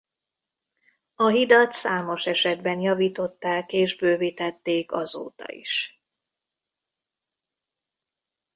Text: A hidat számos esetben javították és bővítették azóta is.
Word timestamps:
A 1.15 1.27
hidat 1.27 1.71
számos 1.71 2.25
esetben 2.25 2.79
javították 2.79 3.73
és 3.73 3.95
bővítették 3.95 4.91
azóta 4.91 5.43
is. 5.47 6.01